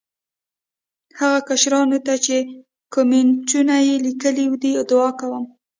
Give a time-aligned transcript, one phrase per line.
[1.19, 2.35] هغو کشرانو ته چې
[2.93, 5.45] کامینټونه یې لیکلي دي، دعا کوم.